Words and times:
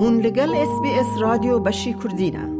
هون 0.00 0.20
لگل 0.20 0.54
اس 0.54 0.80
بی 0.82 0.90
اس 0.90 1.06
رادیو 1.20 1.58
بشی 1.58 1.94
کردینه 1.94 2.58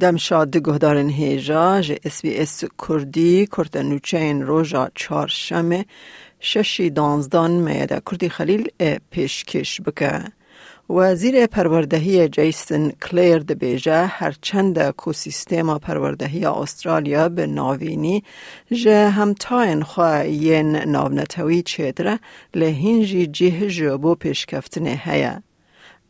دمشاد 0.00 0.56
گهدارن 0.56 1.08
هیجا 1.08 1.80
جه 1.80 1.98
اس 2.04 2.22
بی 2.22 2.36
اس 2.38 2.64
کردی 2.88 3.46
کرتنوچین 3.46 4.42
روژا 4.42 4.88
چارشمه 4.94 5.86
ششی 6.40 6.90
دانزدان 6.90 7.50
میده. 7.50 8.00
کردی 8.10 8.28
خلیل 8.28 8.68
پیشکش 9.10 9.80
بکه. 9.80 10.24
وزیر 10.90 11.46
پروردهی 11.46 12.28
جیسن 12.28 12.90
کلیر 12.90 13.38
د 13.38 13.52
بیجه 13.52 14.06
هرچند 14.06 14.78
اکوسیستما 14.78 15.78
پروردهی 15.78 16.46
استرالیا 16.46 17.28
به 17.28 17.46
ناوینی 17.46 18.22
جه 18.72 19.10
همتاین 19.10 19.82
خواه 19.82 20.28
ین 20.28 20.76
ناونتوی 20.76 21.62
چیدره 21.62 22.18
لهینجی 22.54 23.26
جه 23.26 23.68
جبو 23.68 24.14
پیشکفتنه 24.14 25.00
هیه. 25.04 25.42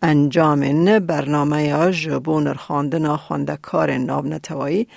انجام 0.06 0.98
برنامه 0.98 1.91
جبو 1.91 2.41
نرخاندن 2.41 3.16
خواندکار 3.16 3.96
ناونتوایی 3.96 4.88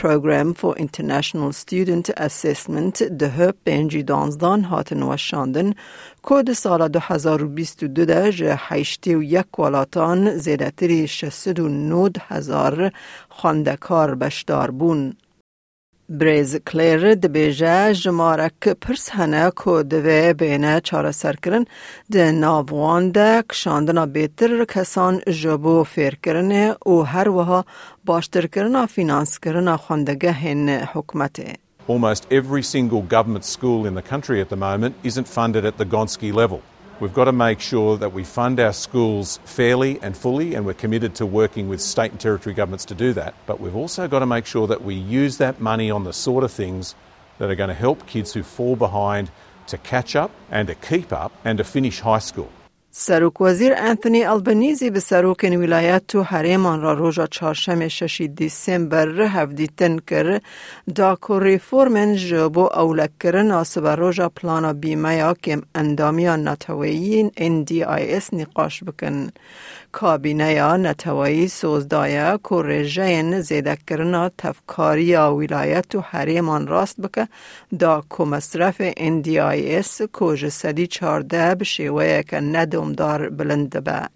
Program 0.00 0.54
for 0.54 0.74
International 0.78 1.52
Student 1.52 2.10
Assessment 2.26 3.02
ده 3.02 3.52
پنجی 3.66 4.02
دانزدان 4.02 4.64
هات 4.64 4.92
نوشاندن 4.92 5.74
کود 6.22 6.52
سال 6.52 6.88
2022 6.88 8.04
ده 8.04 8.32
جه 8.32 8.54
حیشتی 8.68 9.14
و 9.14 9.22
یک 9.22 9.58
ولاتان 9.58 10.36
زیدتری 10.36 11.08
شسد 11.08 11.60
و 11.60 11.68
نود 11.68 12.18
هزار 12.28 12.92
خواندکار 13.28 14.14
بشدار 14.14 14.70
بون. 14.70 15.16
بریز 16.20 16.56
کلیر 16.56 17.04
د 17.14 17.26
بیجه 17.34 17.92
جمارک 17.92 18.68
پرس 18.68 19.08
هنه 19.10 19.50
که 19.60 19.82
دوی 19.82 20.32
بینه 20.32 20.80
چاره 20.80 21.12
سرکرن 21.12 21.64
ده 22.12 22.32
ناوان 22.32 23.10
ده 23.10 23.42
کشاندنا 23.50 24.06
بیتر 24.06 24.64
کسان 24.64 25.20
جبو 25.42 25.84
فیر 25.84 26.14
کرنه 26.22 26.76
و 26.86 27.02
هر 27.02 27.28
وها 27.28 27.64
باشتر 28.04 28.46
کرنا 28.46 28.86
فینانس 28.86 29.38
کرنا 29.38 29.76
خوندگه 29.76 30.32
هن 30.32 30.68
حکمته. 30.68 31.52
Almost 31.88 32.26
every 32.30 32.62
single 32.62 33.02
government 33.02 33.44
school 33.44 33.86
in 33.86 33.94
the 33.94 34.02
country 34.12 34.40
at 34.40 34.48
the 34.48 34.56
moment 34.56 34.94
isn't 35.02 35.28
funded 35.28 35.64
at 35.64 35.76
the 35.78 35.86
Gonski 35.86 36.32
level. 36.32 36.60
We've 37.02 37.12
got 37.12 37.24
to 37.24 37.32
make 37.32 37.58
sure 37.58 37.96
that 37.96 38.12
we 38.12 38.22
fund 38.22 38.60
our 38.60 38.72
schools 38.72 39.40
fairly 39.44 39.98
and 40.02 40.16
fully, 40.16 40.54
and 40.54 40.64
we're 40.64 40.74
committed 40.74 41.16
to 41.16 41.26
working 41.26 41.68
with 41.68 41.80
state 41.80 42.12
and 42.12 42.20
territory 42.20 42.54
governments 42.54 42.84
to 42.84 42.94
do 42.94 43.12
that. 43.14 43.34
But 43.44 43.58
we've 43.58 43.74
also 43.74 44.06
got 44.06 44.20
to 44.20 44.26
make 44.26 44.46
sure 44.46 44.68
that 44.68 44.84
we 44.84 44.94
use 44.94 45.38
that 45.38 45.60
money 45.60 45.90
on 45.90 46.04
the 46.04 46.12
sort 46.12 46.44
of 46.44 46.52
things 46.52 46.94
that 47.38 47.50
are 47.50 47.56
going 47.56 47.70
to 47.70 47.74
help 47.74 48.06
kids 48.06 48.34
who 48.34 48.44
fall 48.44 48.76
behind 48.76 49.32
to 49.66 49.78
catch 49.78 50.14
up 50.14 50.30
and 50.48 50.68
to 50.68 50.76
keep 50.76 51.12
up 51.12 51.32
and 51.44 51.58
to 51.58 51.64
finish 51.64 51.98
high 51.98 52.20
school. 52.20 52.52
سروک 52.94 53.40
وزیر 53.40 53.72
انتونی 53.76 54.24
البنیزی 54.24 54.90
به 54.90 55.00
سروک 55.00 55.44
ولایت 55.52 56.02
تو 56.08 56.22
حریمان 56.22 56.80
را 56.80 56.92
روژا 56.92 57.26
چهارشنبه 57.26 57.88
ششی 57.88 58.28
دیسمبر 58.28 59.20
هفدیتن 59.20 59.98
کر 59.98 60.40
دا 60.96 61.16
کو 61.16 61.40
ریفورمن 61.40 62.14
جبو 62.14 62.60
اولک 62.60 63.10
کرن 63.20 63.50
آسب 63.50 63.86
روژا 63.86 64.28
پلانا 64.28 64.72
بیمه 64.72 65.16
یا 65.16 65.34
کم 65.34 65.62
اندامیا 65.74 66.36
نتویی 66.36 67.30
NDIS 67.36 68.34
نقاش 68.34 68.84
بکن. 68.84 69.30
کابینه 69.92 70.52
یا 70.52 70.76
نتوایی 70.76 71.48
سوزدایه 71.48 72.38
که 72.48 72.54
رژین 72.54 73.40
زیده 73.40 73.76
کرنا 73.88 74.30
تفکاری 74.38 75.16
ولایت 75.16 75.94
و 75.94 76.00
حریمان 76.00 76.66
راست 76.66 77.00
بکه 77.00 77.28
دا 77.78 78.02
که 78.16 78.24
مصرف 78.24 78.90
NDIS 78.90 80.02
که 80.18 80.36
جسدی 80.36 80.86
چارده 80.86 81.54
بشیوه 81.54 82.22
که 82.22 82.36
ندومدار 82.36 83.28
بلند 83.28 83.84
به. 83.84 84.08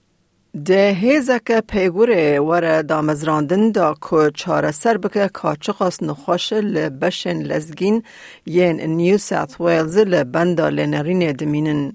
ده 0.65 0.97
هیزک 1.00 1.60
پیگور 1.60 2.41
ور 2.41 2.82
دا 2.82 3.03
مزراندن 3.03 3.70
دا 3.70 3.94
که 4.10 4.31
چاره 4.34 4.70
سر 4.70 4.97
بکه 4.97 5.28
کاچقاس 5.28 6.03
نخوش 6.03 6.53
لبشن 6.53 7.42
لزگین 7.42 8.03
ین 8.47 8.81
نیو 8.81 9.19
ساث 9.19 9.60
ویلز 9.60 9.98
لبندا 9.98 10.69
لنرین 10.69 11.32
دمینن. 11.32 11.92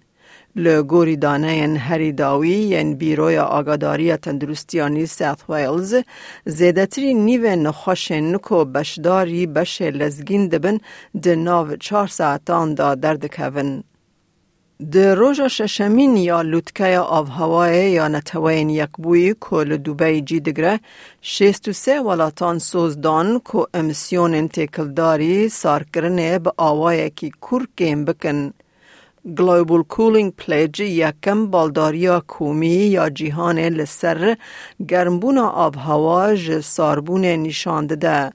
لگوری 0.56 1.18
دانه 1.18 1.78
هری 1.80 2.12
داوی 2.12 2.84
بیروی 2.94 3.38
آگاداری 3.38 4.18
تندرستیانی 4.18 5.06
ساث 5.06 5.38
ویلز 5.50 5.96
زیدتری 6.46 7.14
نیو 7.14 7.56
نخوشن 7.56 8.38
کو 8.38 8.66
بشداری 8.66 9.48
بش 9.48 9.82
لزگین 9.82 10.48
دبن 10.48 10.78
ده 11.22 11.36
ناو 11.36 11.76
چار 11.76 12.08
ساعتان 12.08 12.76
دا 12.76 12.96
درد 12.96 13.26
کون. 13.26 13.84
ده 14.92 15.16
روژا 15.16 15.48
ششمین 15.48 16.18
یا 16.18 16.42
لوتکه 16.42 17.00
آف 17.00 17.30
هوای 17.30 17.92
یا 17.92 18.08
نتوین 18.08 18.70
یک 18.70 18.90
بوی 18.98 19.36
کل 19.40 19.78
دوبی 19.78 20.22
جی 20.22 20.40
دگره 20.40 20.80
شیست 21.22 21.68
و 21.68 21.74
سه 21.74 22.02
ولاتان 22.02 22.60
سوزدان 22.60 23.42
که 23.52 23.66
امسیون 23.74 24.48
تکلداری 24.48 25.50
سار 25.50 25.86
کرنه 25.94 26.40
به 26.40 26.52
آوای 26.58 27.10
کی 27.10 27.32
کور 27.42 27.68
کم 27.78 28.06
بکن. 28.06 28.54
گلوبال 29.26 29.84
کولینگ 29.84 30.32
پلیج 30.32 30.80
یکم 30.80 31.48
بالداریا 31.48 32.20
کومی 32.28 32.68
یا 32.68 33.10
جیهان 33.10 33.60
لسر 33.60 34.36
گرمبون 34.90 35.38
آب 35.38 35.76
هوا 35.76 36.36
ساربون 36.62 37.26
نشان 37.26 37.88
ده 37.88 38.32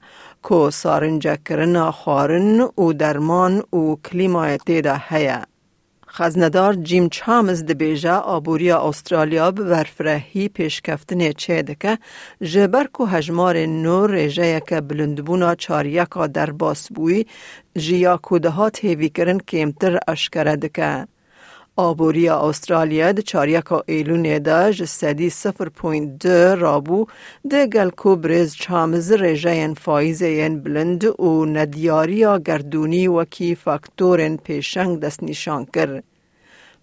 که 0.49 0.69
سارنجه 0.69 1.37
کرن 1.45 1.91
خارن 1.91 2.61
و 2.61 2.93
درمان 2.93 3.59
و 3.59 3.95
کلیمای 3.95 4.57
تیده 4.57 5.01
هیه. 5.09 5.56
خزندار 6.17 6.73
جیم 6.73 7.05
چامز 7.09 7.59
د 7.65 7.71
بیجا 7.81 8.15
آبوریا 8.35 8.77
استرالیا 8.89 9.51
به 9.51 9.63
برفرهی 9.63 10.49
پیشکفتن 10.49 11.31
چه 11.31 11.61
دکه 11.61 11.97
جبر 12.41 12.87
کو 12.95 13.05
هجمار 13.05 13.57
نو 13.65 14.07
ریجه 14.07 14.59
که 14.59 14.81
بلندبونا 14.81 15.55
چاریکا 15.55 16.27
در 16.27 16.51
باسبوی 16.51 17.25
جیا 17.77 18.17
کوده 18.17 18.49
ها 18.49 18.69
تیوی 18.69 19.09
کرن 19.09 19.39
کمتر 19.39 19.99
اشکره 20.07 20.55
دکه. 20.55 21.07
آبوریا 21.79 22.35
استرالیا 22.49 23.11
د 23.17 23.19
چاریکا 23.31 23.77
ایلون 23.93 24.23
دا 24.45 24.71
جسدی 24.77 25.29
0.2 25.29 26.29
رابو 26.61 27.07
ده 27.49 27.67
گلکو 27.67 28.15
بریز 28.15 28.55
چامز 28.55 29.11
ریجه 29.11 29.73
فایز 29.73 30.21
ین 30.21 30.59
بلند 30.59 31.05
و 31.05 31.45
ندیاریا 31.45 32.37
گردونی 32.39 33.07
وکی 33.07 33.55
فاکتورن 33.55 34.37
پیشنگ 34.37 34.99
دست 34.99 35.23
نشان 35.23 35.65
کر. 35.65 36.01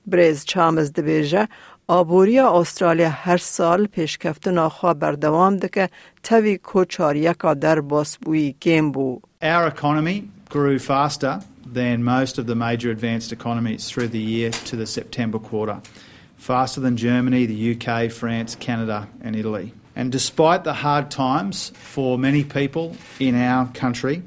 بریز 0.06 0.44
چامز 0.44 0.92
دبیجه 0.92 1.48
آبوریا 1.88 2.50
استرالیا 2.50 3.08
هر 3.08 3.36
سال 3.36 3.86
پیشکفت 3.86 4.48
ناخوا 4.48 4.94
بردوام 4.94 5.56
دکه 5.56 5.88
تاوی 6.22 6.56
کو 6.58 6.84
چاریکا 6.84 7.54
در 7.54 7.80
باسبوی 7.80 8.54
گیم 8.60 8.92
بو. 8.92 9.20
Our 9.42 9.66
economy 9.74 10.22
grew 10.50 10.78
faster 10.78 11.53
than 11.74 12.04
most 12.04 12.38
of 12.38 12.46
the 12.46 12.54
major 12.54 12.90
advanced 12.90 13.32
economies 13.32 13.90
through 13.90 14.08
the 14.08 14.18
year 14.18 14.50
to 14.50 14.76
the 14.76 14.86
September 14.86 15.38
quarter, 15.38 15.82
faster 16.36 16.80
than 16.80 16.96
Germany, 16.96 17.46
the 17.46 17.74
UK, 17.74 18.10
France, 18.10 18.54
Canada, 18.54 19.08
and 19.20 19.36
Italy. 19.36 19.74
And 19.96 20.10
despite 20.10 20.64
the 20.64 20.72
hard 20.72 21.10
times 21.10 21.70
for 21.74 22.18
many 22.18 22.44
people 22.44 22.96
in 23.18 23.34
our 23.34 23.66
country, 23.68 24.22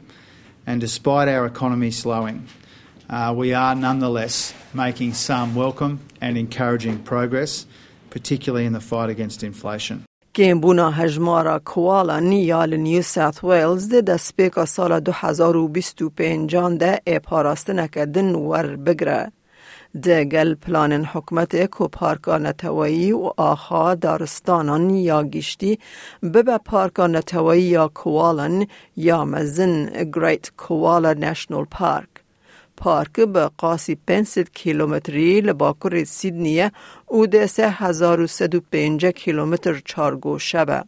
and 0.66 0.80
despite 0.80 1.28
our 1.30 1.46
economy 1.46 1.92
slowing, 1.92 2.48
uh, 3.10 3.34
we 3.36 3.54
are 3.54 3.74
nonetheless 3.74 4.54
making 4.74 5.14
some 5.14 5.56
welcome 5.56 6.02
and 6.20 6.38
encouraging 6.38 7.00
progress, 7.04 7.66
particularly 8.10 8.66
in 8.66 8.74
the 8.74 8.82
fight 8.82 9.10
against 9.10 9.44
inflation. 9.44 10.06
گیمبونا 10.38 10.92
هجمارا 10.92 11.60
کوالا 11.60 12.20
نیال 12.20 12.76
نیو 12.78 13.02
ساث 13.02 13.44
ویلز 13.44 13.90
ده 13.90 14.02
دسپیکا 14.02 14.66
سال 14.66 15.00
2025 15.00 16.56
ده 16.56 17.00
ای 17.08 17.20
پاراسته 17.20 17.74
نکدن 17.74 18.36
ور 18.36 18.76
بگره. 18.76 19.32
ده 20.04 20.26
گل 20.26 20.56
پلان 20.56 21.06
حکمت 21.06 21.66
کو 21.66 21.88
پارکا 21.88 22.38
نتوایی 22.38 23.12
و 23.12 23.32
آخا 23.38 23.96
دارستانان 23.96 24.90
یا 24.90 25.24
گشتی 25.24 25.80
ببه 26.34 26.58
پارکا 26.58 27.08
نتوایی 27.08 27.62
یا 27.62 27.88
کوالن 27.88 28.68
یا 28.96 29.26
مزن 29.26 29.90
گریت 30.16 30.52
کوالا 30.58 31.14
نشنال 31.14 31.66
پارک. 31.66 32.17
پارک 32.78 33.20
به 33.20 33.50
قاسی 33.58 33.98
500 34.08 34.50
کیلومتری 34.50 35.42
لباکر 35.42 36.04
سیدنیه 36.04 36.72
او 37.06 37.28
ده 37.28 37.46
سه 37.46 37.70
هزار 37.70 38.22
و 38.22 38.28
سد 38.28 38.56
و 38.56 38.62
پینجه 38.72 39.12
کیلومتر 39.12 39.82
چارگو 39.86 40.40
شبه. 40.40 40.84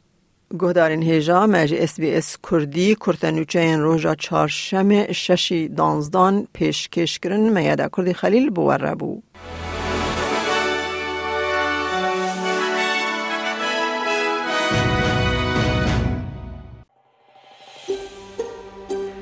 گهدارین 0.59 1.03
هیجا 1.03 1.47
مج 1.47 1.73
اس 1.73 1.99
بی 1.99 2.15
اس 2.15 2.37
کردی 2.51 2.95
کرتنوچه 2.95 3.59
این 3.59 3.79
روژا 3.79 4.15
چارشم 4.15 5.11
ششی 5.11 5.67
دانزدان 5.67 6.47
پیشکش 6.53 7.19
کرن 7.19 7.49
میاده 7.49 7.89
کردی 7.97 8.13
خلیل 8.13 8.49
بوره 8.49 8.95
بو. 8.95 9.21